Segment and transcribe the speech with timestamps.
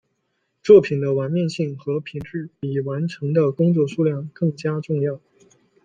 [0.63, 5.21] 作品的完面性和品质比完成的工作数量更加重要。